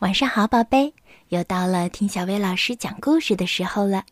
[0.00, 0.92] 晚上好，宝贝，
[1.30, 4.04] 又到了听小薇老师讲故事的时候了。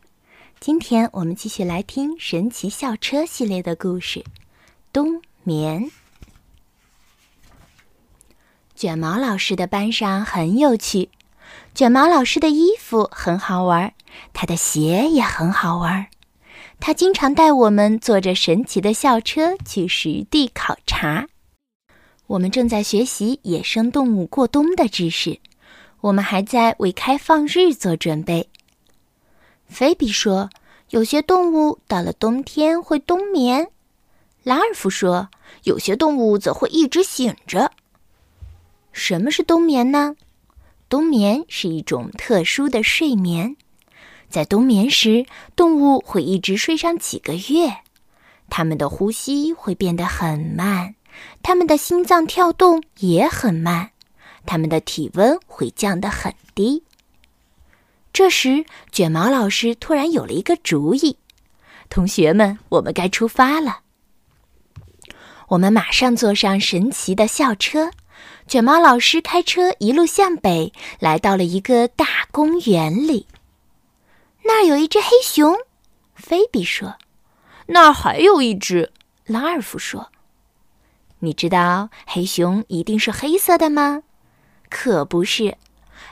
[0.59, 4.21] 今天我们继续来听《神奇校车》系列的故事，
[4.91, 5.83] 《冬眠》。
[8.75, 11.09] 卷毛老师的班上很有趣，
[11.75, 13.93] 卷毛老师的衣服很好玩，
[14.33, 16.07] 他的鞋也很好玩。
[16.79, 21.27] 他经常带我们坐着神奇的校车去实地考察。
[22.25, 25.39] 我们正在学习野生动物过冬的知识。
[26.05, 28.47] 我们还在为开放日做准备。
[29.67, 30.51] 菲比说
[30.91, 33.71] ：“有些动物到了冬天会冬眠。”
[34.43, 35.29] 拉尔夫说
[35.65, 37.71] ：“有些动物则会一直醒着。”
[38.93, 40.15] 什么是冬眠呢？
[40.89, 43.57] 冬眠是一种特殊的睡眠，
[44.29, 47.77] 在冬眠时，动物会一直睡上几个月，
[48.47, 50.93] 它们的呼吸会变得很慢，
[51.41, 53.89] 它们的心脏跳动也很慢。
[54.45, 56.83] 它们的体温会降得很低。
[58.13, 61.17] 这时，卷毛老师突然有了一个主意
[61.89, 63.79] ：“同学们，我们该出发了。”
[65.49, 67.91] 我们马上坐上神奇的校车。
[68.47, 73.27] 卷毛老师开车一路向北，来到了一个大公园里。
[74.43, 75.57] 那儿有一只黑熊，
[76.13, 76.95] 菲比说
[77.67, 78.91] ：“那儿还有一只。”
[79.25, 80.11] 拉尔夫说
[81.19, 84.03] ：“你知道黑熊一定是黑色的吗？”
[84.69, 85.57] 可不是，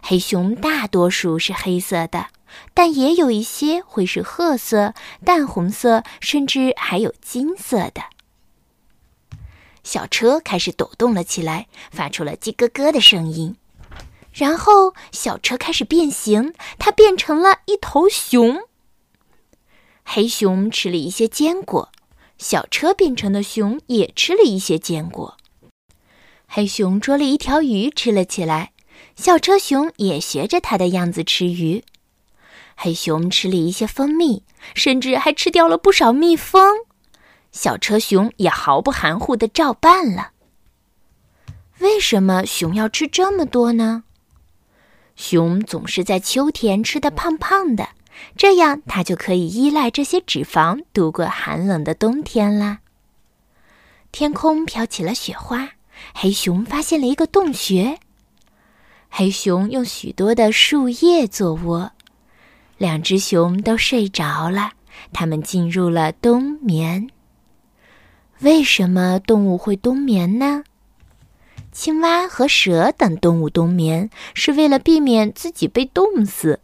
[0.01, 2.27] 黑熊大多数是黑色的，
[2.73, 4.93] 但也有一些会是褐色、
[5.25, 8.03] 淡红色，甚至还有金色的。
[9.83, 13.57] 小车开始抖动了起来，发出了叽咯咯的声音。
[14.31, 18.61] 然后小车开始变形，它变成了一头熊。
[20.03, 21.91] 黑熊吃了一些坚果，
[22.37, 25.37] 小车变成的熊也吃了一些坚果。
[26.55, 28.73] 黑熊捉了一条鱼吃了起来，
[29.15, 31.83] 小车熊也学着它的样子吃鱼。
[32.75, 34.43] 黑熊吃了一些蜂蜜，
[34.75, 36.85] 甚至还吃掉了不少蜜蜂。
[37.51, 40.33] 小车熊也毫不含糊的照办了。
[41.79, 44.03] 为什么熊要吃这么多呢？
[45.15, 47.89] 熊总是在秋天吃的胖胖的，
[48.37, 52.81] 这样它就可以依赖这些脂肪度过寒冷的冬天啦。
[54.11, 55.71] 天空飘起了雪花。
[56.13, 57.97] 黑熊发现了一个洞穴。
[59.09, 61.91] 黑熊用许多的树叶做窝，
[62.77, 64.71] 两只熊都睡着了。
[65.11, 67.09] 它们进入了冬眠。
[68.39, 70.63] 为什么动物会冬眠呢？
[71.71, 76.59] 青蛙和蛇等动物冬眠是为了避免自己被冻死，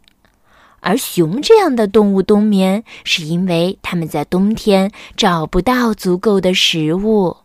[0.78, 7.38] 而熊这样的动物冬眠是因为它们在冬天找不到足够的食物。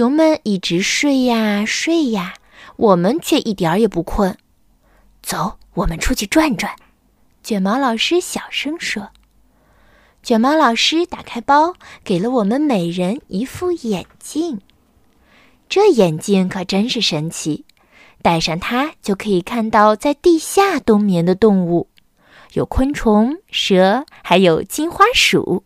[0.00, 2.32] 熊们一直睡呀睡呀，
[2.76, 4.34] 我们却一点儿也不困。
[5.20, 6.74] 走，我们出去转转。
[7.42, 9.10] 卷毛老师小声说。
[10.22, 14.62] 卷毛老师打开包，给了我们每人一副眼镜。
[15.68, 17.66] 这眼镜可真是神奇，
[18.22, 21.90] 戴上它就可以看到在地下冬眠的动物，
[22.54, 25.62] 有昆虫、蛇，还有金花鼠。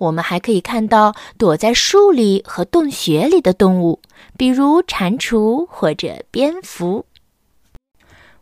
[0.00, 4.00] 我们还可以看到躲在树里和洞穴里的动物，
[4.38, 7.04] 比如蟾蜍或者蝙蝠。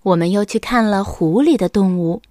[0.03, 2.23] 我们又去看了湖里的动物，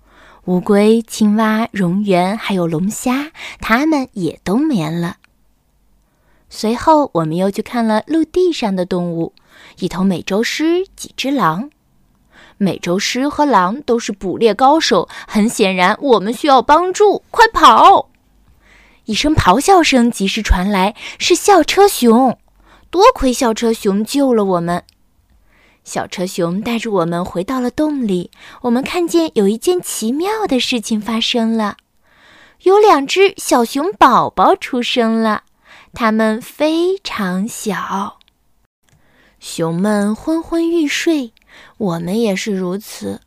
[0.46, 5.18] 乌龟、青蛙、蝾螈，还有龙虾，它们也冬眠了。
[6.50, 9.34] 随后，我们又去看了陆地上的动物，
[9.80, 11.70] 一头美洲狮，几只狼。
[12.58, 18.10] 美洲狮和狼都是捕猎高手，很显然，我们需要帮助，快跑！
[19.07, 22.38] 一声咆哮声及时传来，是校车熊。
[22.90, 24.84] 多亏校车熊救了我们。
[25.85, 28.31] 小车熊带着我们回到了洞里。
[28.63, 31.78] 我们看见有一件奇妙的事情发生了：
[32.63, 35.44] 有两只小熊宝宝出生了，
[35.94, 38.18] 它们非常小。
[39.39, 41.31] 熊们昏昏欲睡，
[41.77, 43.21] 我们也是如此。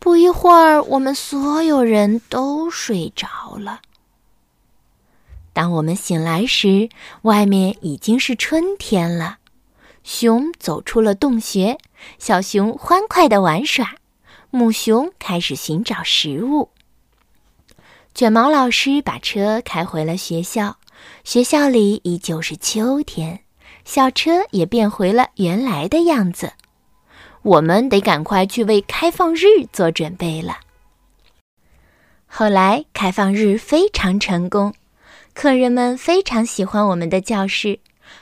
[0.00, 3.82] 不一会儿，我们所有人都睡着了。
[5.52, 6.88] 当我们醒来时，
[7.22, 9.38] 外面已经是春天了。
[10.02, 11.78] 熊走出了洞穴，
[12.18, 13.94] 小熊欢快地玩耍，
[14.50, 16.70] 母熊开始寻找食物。
[18.14, 20.76] 卷毛老师把车开回了学校，
[21.24, 23.40] 学校里依旧是秋天，
[23.84, 26.52] 小车也变回了原来的样子。
[27.42, 30.58] 我们得赶快去为开放日做准备了。
[32.26, 34.74] 后来，开放日非常成功。
[35.34, 37.80] 客人们非常喜欢我们的教室，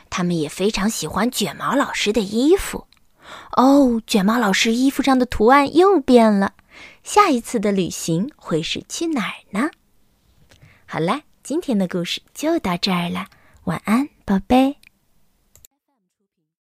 [0.09, 2.87] 他们也非常喜欢卷毛老师的衣服。
[3.53, 6.55] 哦，卷毛老师衣服上的图案又变了。
[7.03, 9.71] 下一次的旅行会是去哪儿呢？
[10.87, 13.27] 好了，今天的故事就到这儿了，
[13.65, 14.77] 晚安，宝贝。